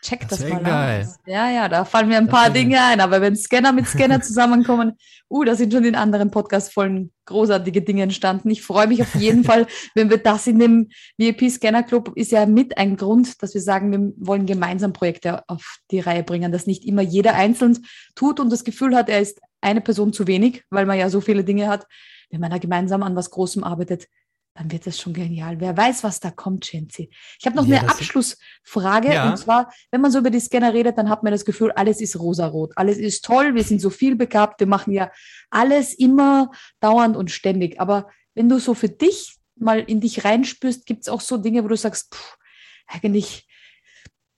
check 0.05 0.29
das, 0.29 0.41
das 0.41 0.51
mal 0.51 0.63
geil. 0.63 1.07
aus. 1.07 1.19
Ja, 1.27 1.51
ja, 1.51 1.69
da 1.69 1.85
fallen 1.85 2.09
mir 2.09 2.19
ein 2.19 2.27
das 2.27 2.35
paar 2.35 2.51
Dinge 2.51 2.81
ein, 2.81 3.01
aber 3.01 3.21
wenn 3.21 3.35
Scanner 3.35 3.73
mit 3.73 3.87
Scanner 3.87 4.21
zusammenkommen, 4.23 4.93
uh, 5.31 5.45
da 5.45 5.55
sind 5.55 5.73
schon 5.73 5.85
in 5.85 5.95
anderen 5.95 6.31
Podcast-Folgen 6.31 7.11
großartige 7.25 7.83
Dinge 7.83 8.03
entstanden. 8.03 8.51
Ich 8.51 8.63
freue 8.63 8.87
mich 8.87 9.03
auf 9.03 9.15
jeden 9.15 9.45
Fall, 9.45 9.67
wenn 9.95 10.11
wir 10.11 10.19
das 10.19 10.47
in 10.47 10.59
dem 10.59 10.91
VIP 11.17 11.51
Scanner 11.51 11.83
Club 11.83 12.13
ist 12.15 12.33
ja 12.33 12.47
mit 12.47 12.77
ein 12.77 12.97
Grund, 12.97 13.43
dass 13.43 13.55
wir 13.55 13.63
sagen, 13.63 13.91
wir 13.91 14.13
wollen 14.19 14.47
gemeinsam 14.47 14.93
Projekte 14.93 15.43
auf 15.49 15.79
die 15.91 16.01
Reihe 16.01 16.23
bringen, 16.23 16.53
dass 16.53 16.67
nicht 16.67 16.85
immer 16.85 17.03
jeder 17.03 17.35
einzeln 17.35 17.79
tut 18.15 18.41
und 18.41 18.53
das 18.53 18.65
Gefühl 18.65 18.95
hat, 18.95 19.09
er 19.09 19.21
ist 19.21 19.41
eine 19.61 19.81
Person 19.81 20.13
zu 20.13 20.27
wenig, 20.27 20.63
weil 20.71 20.87
man 20.87 20.99
ja 20.99 21.09
so 21.09 21.21
viele 21.21 21.43
Dinge 21.43 21.69
hat. 21.69 21.87
Wenn 22.31 22.41
man 22.41 22.51
da 22.51 22.59
gemeinsam 22.59 23.03
an 23.03 23.17
was 23.17 23.31
Großem 23.31 23.65
arbeitet, 23.65 24.09
dann 24.55 24.71
wird 24.71 24.87
das 24.87 25.01
schon 25.01 25.13
genial. 25.13 25.61
Wer 25.61 25.77
weiß, 25.77 26.05
was 26.05 26.21
da 26.21 26.31
kommt, 26.31 26.67
Shenzi. 26.67 27.11
Ich 27.41 27.47
habe 27.47 27.57
noch 27.57 27.67
ja, 27.67 27.81
eine 27.81 27.91
Abschlussfrage. 27.91 29.13
Ja. 29.13 29.31
Und 29.31 29.37
zwar, 29.37 29.73
wenn 29.91 30.01
man 30.01 30.13
so 30.13 30.21
über 30.21 30.31
die 30.31 30.39
Scanner 30.39 30.73
redet, 30.73 30.97
dann 30.97 31.11
hat 31.11 31.25
man 31.25 31.33
das 31.33 31.45
Gefühl, 31.45 31.73
alles 31.73 32.01
ist 32.01 32.19
rosarot. 32.19 32.73
Alles 32.77 32.99
ist 32.99 33.25
toll. 33.25 33.57
Wir 33.57 33.65
sind 33.65 33.81
so 33.81 33.91
viel 33.91 34.15
begabt. 34.15 34.61
Wir 34.61 34.69
machen 34.69 34.93
ja 34.93 35.11
alles 35.51 35.93
immer 35.93 36.53
dauernd 36.79 37.17
und 37.17 37.33
ständig. 37.33 37.81
Aber 37.81 38.09
wenn 38.35 38.49
du 38.49 38.61
so 38.61 38.75
für 38.75 38.89
dich 38.89 39.37
mal 39.57 39.81
in 39.81 40.01
dich 40.01 40.25
reinspürst, 40.25 40.87
gibt 40.87 41.03
es 41.03 41.09
auch 41.09 41.21
so 41.21 41.37
Dinge, 41.37 41.65
wo 41.65 41.69
du 41.69 41.77
sagst, 41.77 42.15
pff, 42.15 42.39
eigentlich, 42.87 43.49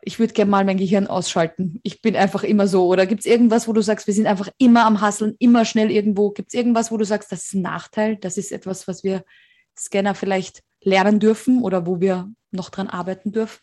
ich 0.00 0.18
würde 0.18 0.32
gerne 0.32 0.50
mal 0.50 0.64
mein 0.64 0.78
Gehirn 0.78 1.08
ausschalten. 1.08 1.78
Ich 1.82 2.00
bin 2.00 2.16
einfach 2.16 2.42
immer 2.42 2.68
so. 2.68 2.87
Oder 2.87 3.04
gibt 3.04 3.20
es 3.20 3.26
irgendwas, 3.26 3.68
wo 3.68 3.75
du 3.75 3.82
sagst, 3.82 4.06
wir 4.06 4.14
sind 4.14 4.26
einfach 4.26 4.49
immer 4.56 4.87
am 4.87 5.02
Hasseln, 5.02 5.35
immer 5.40 5.66
schnell 5.66 5.90
irgendwo? 5.90 6.30
Gibt 6.30 6.49
es 6.49 6.54
irgendwas, 6.54 6.90
wo 6.90 6.96
du 6.96 7.04
sagst, 7.04 7.30
das 7.32 7.44
ist 7.44 7.54
ein 7.54 7.62
Nachteil? 7.62 8.16
Das 8.16 8.38
ist 8.38 8.50
etwas, 8.50 8.88
was 8.88 9.04
wir 9.04 9.23
Scanner 9.78 10.14
vielleicht 10.14 10.62
lernen 10.80 11.21
dürfen 11.21 11.62
oder 11.62 11.87
wo 11.87 12.00
wir 12.00 12.30
noch 12.50 12.71
dran 12.71 12.88
arbeiten 12.88 13.33
dürfen? 13.33 13.61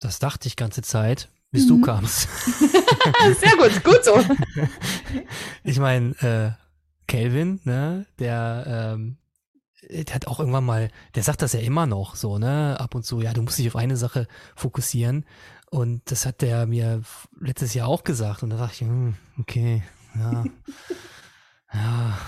Das 0.00 0.18
dachte 0.18 0.48
ich 0.48 0.56
ganze 0.56 0.82
Zeit, 0.82 1.30
bis 1.50 1.64
mhm. 1.64 1.68
du 1.68 1.80
kamst. 1.80 2.28
Sehr 3.40 3.56
gut, 3.56 3.84
gut 3.84 4.04
so. 4.04 4.18
Ich 5.64 5.78
meine, 5.78 6.10
äh, 6.20 6.50
Kelvin, 7.06 7.60
ne, 7.64 8.06
der, 8.18 8.94
ähm, 8.94 9.16
der 9.88 10.14
hat 10.14 10.26
auch 10.26 10.40
irgendwann 10.40 10.64
mal, 10.64 10.90
der 11.14 11.22
sagt 11.22 11.42
das 11.42 11.52
ja 11.52 11.60
immer 11.60 11.86
noch 11.86 12.16
so, 12.16 12.38
ne, 12.38 12.78
ab 12.78 12.94
und 12.94 13.04
zu, 13.04 13.20
ja, 13.20 13.32
du 13.32 13.42
musst 13.42 13.58
dich 13.58 13.68
auf 13.68 13.76
eine 13.76 13.96
Sache 13.96 14.26
fokussieren. 14.56 15.24
Und 15.70 16.02
das 16.10 16.26
hat 16.26 16.42
der 16.42 16.66
mir 16.66 17.02
letztes 17.40 17.74
Jahr 17.74 17.88
auch 17.88 18.04
gesagt. 18.04 18.42
Und 18.42 18.50
da 18.50 18.56
dachte 18.56 18.74
ich, 18.74 18.80
hm, 18.80 19.14
okay, 19.38 19.82
ja, 20.14 20.44
ja, 21.74 22.18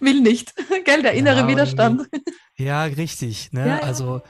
will 0.00 0.20
nicht. 0.20 0.54
Gell, 0.84 1.02
der 1.02 1.12
innere 1.12 1.40
ja, 1.40 1.48
Widerstand. 1.48 2.08
Ja, 2.56 2.84
richtig. 2.84 3.52
Ne? 3.52 3.68
Ja. 3.68 3.78
Also, 3.80 4.22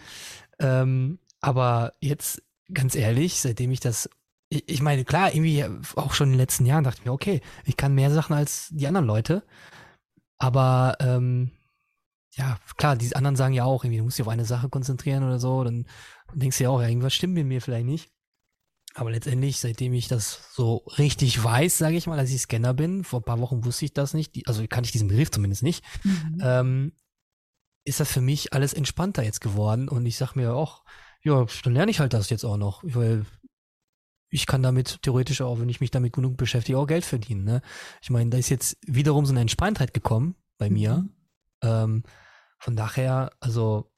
ähm, 0.59 1.19
aber 1.41 1.95
jetzt 2.01 2.43
ganz 2.73 2.95
ehrlich, 2.95 3.41
seitdem 3.41 3.71
ich 3.71 3.81
das, 3.81 4.11
ich, 4.49 4.69
ich, 4.69 4.83
meine, 4.83 5.05
klar, 5.05 5.35
irgendwie 5.35 5.65
auch 5.97 6.15
schon 6.15 6.29
in 6.29 6.33
den 6.33 6.41
letzten 6.41 6.67
Jahren 6.67 6.85
dachte 6.85 6.99
ich 7.01 7.05
mir, 7.05 7.13
okay, 7.13 7.41
ich 7.65 7.77
kann 7.77 7.95
mehr 7.95 8.11
Sachen 8.11 8.35
als 8.35 8.69
die 8.71 8.87
anderen 8.87 9.07
Leute. 9.07 9.43
Aber 10.39 10.97
ähm, 11.01 11.53
ja, 12.35 12.59
klar, 12.77 12.97
die 12.97 13.15
anderen 13.17 13.37
sagen 13.37 13.55
ja 13.55 13.65
auch, 13.65 13.85
irgendwie, 13.85 13.99
du 13.99 14.05
musst 14.05 14.19
dich 14.19 14.27
auf 14.27 14.33
eine 14.33 14.45
Sache 14.45 14.69
konzentrieren 14.69 15.25
oder 15.25 15.39
so, 15.39 15.65
dann 15.65 15.87
denkst 16.35 16.59
du 16.59 16.65
ja 16.65 16.71
auch, 16.71 16.81
irgendwas 16.81 17.15
stimmt 17.15 17.35
mit 17.35 17.47
mir 17.47 17.61
vielleicht 17.61 17.87
nicht. 17.87 18.11
Aber 18.99 19.13
letztendlich, 19.13 19.61
seitdem 19.61 19.95
ich 19.95 20.09
das 20.09 20.53
so 20.53 20.79
richtig 20.99 21.43
weiß, 21.43 21.79
sage 21.79 21.97
ich 21.97 22.09
mal, 22.09 22.17
dass 22.17 22.31
ich 22.31 22.41
Scanner 22.41 22.75
bin, 22.75 23.05
vor 23.05 23.21
ein 23.21 23.25
paar 23.25 23.39
Wochen 23.39 23.65
wusste 23.65 23.85
ich 23.85 23.93
das 23.93 24.13
nicht, 24.13 24.49
also 24.49 24.67
kann 24.67 24.83
ich 24.83 24.91
diesen 24.91 25.07
Begriff 25.07 25.31
zumindest 25.31 25.63
nicht, 25.63 25.85
mhm. 26.03 26.39
ähm, 26.43 26.93
ist 27.85 28.01
das 28.01 28.11
für 28.11 28.21
mich 28.21 28.55
alles 28.55 28.75
entspannter 28.75 29.23
jetzt 29.23 29.41
geworden 29.41 29.89
und 29.89 30.05
ich 30.05 30.17
sag 30.17 30.35
mir 30.35 30.53
auch, 30.53 30.85
ja, 31.23 31.47
dann 31.63 31.75
lerne 31.75 31.93
ich 31.93 32.01
halt 32.01 32.13
das 32.13 32.29
jetzt 32.29 32.43
auch 32.43 32.57
noch, 32.57 32.83
weil 32.83 33.25
ich 34.31 34.47
kann 34.47 34.65
damit 34.65 35.01
theoretisch 35.03 35.43
auch, 35.43 35.61
wenn 35.61 35.69
ich 35.69 35.81
mich 35.81 35.93
damit 35.93 36.13
genug 36.13 36.37
beschäftige, 36.37 36.77
auch 36.77 36.87
Geld 36.89 37.05
verdienen. 37.05 37.45
Ne? 37.45 37.63
Ich 38.03 38.11
meine, 38.11 38.31
da 38.31 38.37
ist 38.37 38.49
jetzt 38.49 38.79
wiederum 38.85 39.27
so 39.27 39.33
eine 39.33 39.43
Entspanntheit 39.43 39.95
gekommen 39.95 40.35
bei 40.59 40.71
mir. 40.71 40.97
Mhm. 40.97 41.15
Ähm, 41.63 42.03
von 42.59 42.75
daher, 42.75 43.31
also 43.39 43.93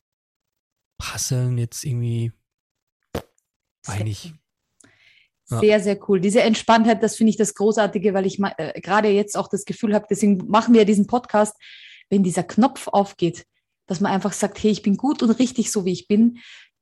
Hasseln 1.01 1.57
jetzt 1.57 1.85
irgendwie, 1.85 2.33
eigentlich 3.87 4.35
sehr, 5.59 5.81
sehr 5.81 5.99
cool. 6.09 6.21
Diese 6.21 6.43
Entspanntheit, 6.43 7.03
das 7.03 7.17
finde 7.17 7.31
ich 7.31 7.37
das 7.37 7.55
Großartige, 7.55 8.15
weil 8.15 8.27
ich 8.27 8.39
äh, 8.41 8.81
gerade 8.81 9.09
jetzt 9.09 9.37
auch 9.37 9.49
das 9.49 9.65
Gefühl 9.65 9.95
habe, 9.95 10.07
deswegen 10.09 10.49
machen 10.49 10.75
wir 10.75 10.85
diesen 10.85 11.07
Podcast, 11.07 11.57
wenn 12.09 12.23
dieser 12.23 12.43
Knopf 12.43 12.89
aufgeht, 12.89 13.47
dass 13.87 14.01
man 14.01 14.13
einfach 14.13 14.33
sagt, 14.33 14.63
hey, 14.63 14.71
ich 14.71 14.83
bin 14.83 14.97
gut 14.97 15.23
und 15.23 15.31
richtig 15.31 15.73
so, 15.73 15.85
wie 15.85 15.93
ich 15.93 16.07
bin, 16.07 16.39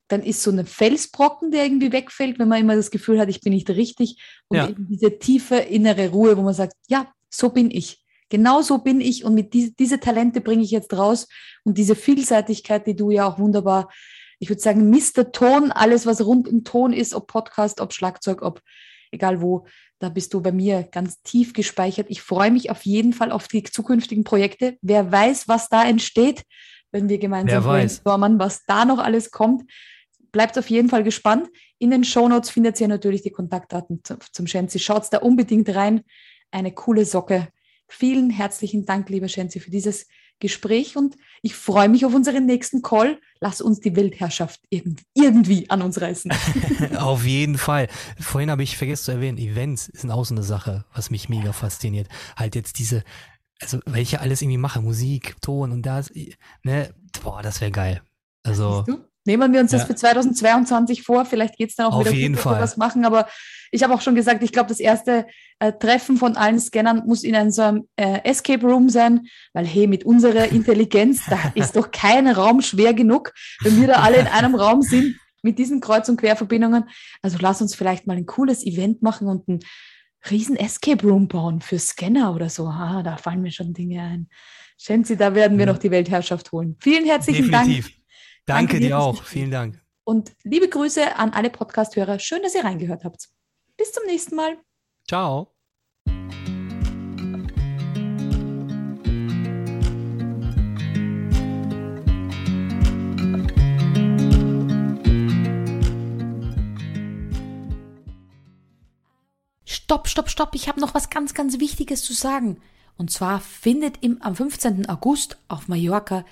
dann 0.08 0.22
ist 0.22 0.42
so 0.42 0.50
ein 0.50 0.66
Felsbrocken, 0.66 1.50
der 1.50 1.64
irgendwie 1.64 1.92
wegfällt, 1.92 2.38
wenn 2.38 2.48
man 2.48 2.60
immer 2.60 2.76
das 2.76 2.90
Gefühl 2.90 3.20
hat, 3.20 3.28
ich 3.28 3.40
bin 3.40 3.52
nicht 3.52 3.68
richtig. 3.70 4.22
Und 4.48 4.56
ja. 4.56 4.68
eben 4.68 4.86
diese 4.88 5.18
tiefe 5.18 5.56
innere 5.56 6.10
Ruhe, 6.10 6.36
wo 6.36 6.42
man 6.42 6.54
sagt, 6.54 6.74
ja, 6.88 7.10
so 7.30 7.50
bin 7.50 7.70
ich. 7.70 8.02
Genau 8.30 8.60
so 8.60 8.78
bin 8.78 9.00
ich 9.00 9.24
und 9.24 9.34
mit 9.34 9.54
diese, 9.54 9.72
diese 9.72 10.00
Talente 10.00 10.40
bringe 10.40 10.62
ich 10.62 10.70
jetzt 10.70 10.92
raus 10.94 11.28
und 11.64 11.78
diese 11.78 11.94
Vielseitigkeit, 11.94 12.86
die 12.86 12.96
du 12.96 13.10
ja 13.10 13.26
auch 13.26 13.38
wunderbar 13.38 13.90
ich 14.38 14.48
würde 14.48 14.62
sagen, 14.62 14.90
Mr. 14.90 15.32
Ton, 15.32 15.72
alles, 15.72 16.06
was 16.06 16.24
rund 16.24 16.48
um 16.48 16.64
Ton 16.64 16.92
ist, 16.92 17.14
ob 17.14 17.26
Podcast, 17.26 17.80
ob 17.80 17.92
Schlagzeug, 17.92 18.42
ob 18.42 18.62
egal 19.10 19.40
wo, 19.40 19.66
da 19.98 20.08
bist 20.08 20.32
du 20.34 20.40
bei 20.40 20.52
mir 20.52 20.84
ganz 20.84 21.22
tief 21.22 21.52
gespeichert. 21.52 22.06
Ich 22.08 22.22
freue 22.22 22.50
mich 22.50 22.70
auf 22.70 22.82
jeden 22.82 23.12
Fall 23.12 23.32
auf 23.32 23.48
die 23.48 23.64
zukünftigen 23.64 24.24
Projekte. 24.24 24.76
Wer 24.80 25.10
weiß, 25.10 25.48
was 25.48 25.68
da 25.68 25.84
entsteht, 25.84 26.44
wenn 26.92 27.08
wir 27.08 27.18
gemeinsam 27.18 27.64
brainstormen, 27.64 28.38
was 28.38 28.64
da 28.64 28.84
noch 28.84 28.98
alles 28.98 29.30
kommt. 29.30 29.68
Bleibt 30.30 30.56
auf 30.58 30.70
jeden 30.70 30.88
Fall 30.88 31.02
gespannt. 31.02 31.48
In 31.78 31.90
den 31.90 32.04
Shownotes 32.04 32.50
findet 32.50 32.80
ihr 32.80 32.88
natürlich 32.88 33.22
die 33.22 33.30
Kontaktdaten 33.30 34.02
zum 34.04 34.46
Shenzi. 34.46 34.78
Schaut 34.78 35.12
da 35.12 35.18
unbedingt 35.18 35.68
rein. 35.74 36.02
Eine 36.50 36.72
coole 36.72 37.04
Socke. 37.04 37.48
Vielen 37.88 38.30
herzlichen 38.30 38.84
Dank, 38.84 39.08
lieber 39.08 39.28
Shenzi, 39.28 39.60
für 39.60 39.70
dieses 39.70 40.06
Gespräch 40.40 40.96
und 40.96 41.16
ich 41.42 41.54
freue 41.54 41.88
mich 41.88 42.04
auf 42.04 42.14
unseren 42.14 42.46
nächsten 42.46 42.82
Call. 42.82 43.20
Lass 43.40 43.60
uns 43.60 43.80
die 43.80 43.94
Weltherrschaft 43.96 44.60
irgendwie 45.14 45.70
an 45.70 45.82
uns 45.82 46.00
reißen. 46.00 46.32
auf 46.96 47.24
jeden 47.24 47.58
Fall. 47.58 47.88
Vorhin 48.18 48.50
habe 48.50 48.62
ich 48.62 48.76
vergessen 48.76 49.04
zu 49.04 49.12
erwähnen, 49.12 49.38
Events 49.38 49.86
sind 49.86 50.10
auch 50.10 50.24
so 50.24 50.34
eine 50.34 50.42
Sache, 50.42 50.84
was 50.94 51.10
mich 51.10 51.28
mega 51.28 51.52
fasziniert. 51.52 52.08
Halt 52.36 52.54
jetzt 52.54 52.78
diese, 52.78 53.04
also 53.60 53.80
welche 53.86 54.20
alles 54.20 54.42
irgendwie 54.42 54.58
mache, 54.58 54.80
Musik, 54.80 55.36
Ton 55.40 55.72
und 55.72 55.82
das, 55.82 56.12
ne, 56.62 56.94
boah, 57.22 57.42
das 57.42 57.60
wäre 57.60 57.70
geil. 57.70 58.02
Also. 58.42 58.84
Nehmen 59.28 59.52
wir 59.52 59.60
uns 59.60 59.72
ja. 59.72 59.78
das 59.78 59.86
für 59.86 59.94
2022 59.94 61.02
vor. 61.02 61.26
Vielleicht 61.26 61.58
geht 61.58 61.68
es 61.68 61.76
dann 61.76 61.86
auch 61.86 61.96
Auf 61.96 62.06
wieder 62.06 62.12
jeden 62.12 62.34
gut, 62.34 62.44
Fall. 62.44 62.62
was 62.62 62.78
machen. 62.78 63.04
Aber 63.04 63.28
ich 63.70 63.82
habe 63.82 63.92
auch 63.92 64.00
schon 64.00 64.14
gesagt, 64.14 64.42
ich 64.42 64.52
glaube, 64.52 64.70
das 64.70 64.80
erste 64.80 65.26
äh, 65.58 65.72
Treffen 65.72 66.16
von 66.16 66.34
allen 66.34 66.58
Scannern 66.58 67.02
muss 67.06 67.24
in 67.24 67.36
einem 67.36 67.50
so 67.50 67.60
einem 67.60 67.88
äh, 67.96 68.20
Escape 68.24 68.66
Room 68.66 68.88
sein, 68.88 69.26
weil 69.52 69.66
hey, 69.66 69.86
mit 69.86 70.04
unserer 70.04 70.46
Intelligenz, 70.52 71.26
da 71.28 71.38
ist 71.54 71.76
doch 71.76 71.90
kein 71.90 72.26
Raum 72.26 72.62
schwer 72.62 72.94
genug, 72.94 73.34
wenn 73.60 73.78
wir 73.78 73.88
da 73.88 73.96
alle 73.96 74.16
in 74.16 74.26
einem 74.28 74.54
Raum 74.54 74.80
sind 74.80 75.16
mit 75.42 75.58
diesen 75.58 75.80
Kreuz- 75.80 76.08
und 76.08 76.18
Querverbindungen. 76.18 76.84
Also 77.20 77.36
lass 77.38 77.60
uns 77.60 77.74
vielleicht 77.74 78.06
mal 78.06 78.16
ein 78.16 78.26
cooles 78.26 78.64
Event 78.64 79.02
machen 79.02 79.28
und 79.28 79.46
ein 79.46 79.60
riesen 80.30 80.56
Escape 80.56 81.06
Room 81.06 81.28
bauen 81.28 81.60
für 81.60 81.78
Scanner 81.78 82.34
oder 82.34 82.48
so. 82.48 82.66
Ah, 82.66 83.02
da 83.02 83.18
fallen 83.18 83.42
mir 83.42 83.52
schon 83.52 83.74
Dinge 83.74 84.00
ein. 84.00 84.28
Shenzi, 84.78 85.18
da 85.18 85.34
werden 85.34 85.58
wir 85.58 85.66
ja. 85.66 85.72
noch 85.72 85.78
die 85.78 85.90
Weltherrschaft 85.90 86.50
holen. 86.50 86.76
Vielen 86.80 87.04
herzlichen 87.04 87.50
Definitiv. 87.50 87.86
Dank. 87.88 87.97
Danke, 88.48 88.72
Danke 88.72 88.86
dir 88.86 88.98
auch. 88.98 89.22
Vielen 89.24 89.50
Dank. 89.50 89.78
Und 90.04 90.32
liebe 90.42 90.70
Grüße 90.70 91.16
an 91.16 91.34
alle 91.34 91.50
Podcast-Hörer. 91.50 92.18
Schön, 92.18 92.42
dass 92.42 92.54
ihr 92.54 92.64
reingehört 92.64 93.04
habt. 93.04 93.28
Bis 93.76 93.92
zum 93.92 94.06
nächsten 94.06 94.36
Mal. 94.36 94.56
Ciao. 95.06 95.52
Stopp, 109.66 110.08
stopp, 110.08 110.30
stopp, 110.30 110.54
ich 110.54 110.68
habe 110.68 110.80
noch 110.80 110.94
was 110.94 111.10
ganz, 111.10 111.34
ganz 111.34 111.60
Wichtiges 111.60 112.02
zu 112.02 112.14
sagen. 112.14 112.62
Und 112.96 113.10
zwar 113.10 113.40
findet 113.40 114.02
im, 114.02 114.22
am 114.22 114.34
15. 114.34 114.88
August 114.88 115.36
auf 115.48 115.68
Mallorca 115.68 116.24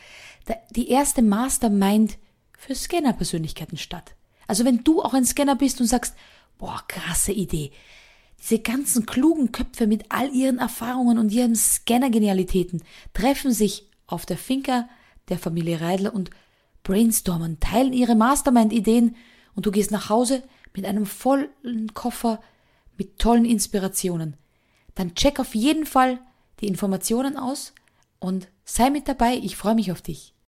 die 0.71 0.89
erste 0.89 1.23
Mastermind 1.23 2.19
für 2.57 2.75
Scanner-Persönlichkeiten 2.75 3.77
statt. 3.77 4.15
Also 4.47 4.65
wenn 4.65 4.85
du 4.85 5.03
auch 5.03 5.15
ein 5.15 5.25
Scanner 5.25 5.57
bist 5.57 5.81
und 5.81 5.87
sagst, 5.87 6.15
boah, 6.59 6.83
krasse 6.89 7.33
Idee. 7.33 7.73
Diese 8.39 8.59
ganzen 8.59 9.07
klugen 9.07 9.51
Köpfe 9.53 9.87
mit 9.87 10.07
all 10.11 10.33
ihren 10.33 10.59
Erfahrungen 10.59 11.19
und 11.19 11.33
ihren 11.33 11.57
Scanner-Genialitäten 11.57 12.83
treffen 13.15 13.53
sich 13.53 13.91
auf 14.07 14.27
der 14.27 14.39
Finca 14.39 14.89
der 15.29 15.39
Familie 15.39 15.81
Reidler 15.81 16.15
und 16.15 16.31
brainstormen, 16.83 17.59
teilen 17.59 17.93
ihre 17.93 18.15
Mastermind-Ideen 18.15 19.17
und 19.55 19.67
du 19.67 19.73
gehst 19.73 19.91
nach 19.91 20.09
Hause 20.11 20.43
mit 20.75 20.85
einem 20.85 21.07
vollen 21.07 21.93
Koffer 21.95 22.41
mit 22.97 23.19
tollen 23.19 23.45
Inspirationen. 23.45 24.37
Dann 24.95 25.15
check 25.15 25.41
auf 25.41 25.55
jeden 25.55 25.87
Fall 25.87 26.21
die 26.61 26.69
Informationen 26.69 27.37
aus 27.37 27.75
und 28.21 28.49
sei 28.65 28.91
mit 28.91 29.09
dabei. 29.09 29.35
Ich 29.37 29.57
freue 29.57 29.75
mich 29.75 29.93
auf 29.93 30.03
dich. 30.03 30.36